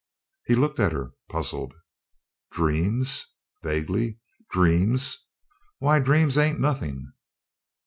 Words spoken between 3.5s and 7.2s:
vaguely "dreams? Why, dreams ain't nothing."